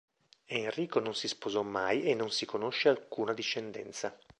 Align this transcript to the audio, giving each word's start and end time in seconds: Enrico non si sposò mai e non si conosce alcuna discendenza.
Enrico 0.47 0.99
non 0.99 1.13
si 1.13 1.27
sposò 1.27 1.61
mai 1.61 2.01
e 2.05 2.15
non 2.15 2.31
si 2.31 2.47
conosce 2.47 2.89
alcuna 2.89 3.33
discendenza. 3.35 4.19